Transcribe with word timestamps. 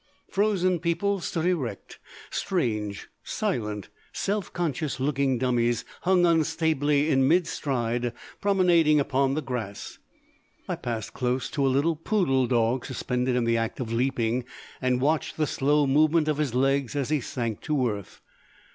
Frozen 0.31 0.79
people 0.79 1.19
stood 1.19 1.45
erect, 1.45 1.99
strange, 2.31 3.07
silent, 3.23 3.89
self 4.11 4.51
conscious 4.51 4.99
looking 4.99 5.37
dummies 5.37 5.85
hung 6.01 6.23
unstably 6.23 7.07
in 7.09 7.27
mid 7.27 7.45
stride, 7.45 8.11
promenading 8.41 8.99
upon 8.99 9.35
the 9.35 9.43
grass. 9.43 9.99
I 10.67 10.73
passed 10.75 11.13
close 11.13 11.51
to 11.51 11.67
a 11.67 11.69
little 11.69 11.95
poodle 11.95 12.47
dog 12.47 12.83
suspended 12.85 13.35
in 13.35 13.43
the 13.43 13.57
act 13.57 13.79
of 13.79 13.93
leaping, 13.93 14.45
and 14.81 15.01
watched 15.01 15.37
the 15.37 15.45
slow 15.45 15.85
movement 15.85 16.27
of 16.27 16.37
his 16.39 16.55
legs 16.55 16.95
as 16.95 17.09
he 17.09 17.21
sank 17.21 17.61
to 17.61 17.87
earth. 17.87 18.21